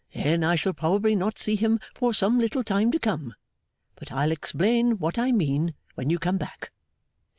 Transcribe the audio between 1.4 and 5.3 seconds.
him for some little time to come. But I'll explain what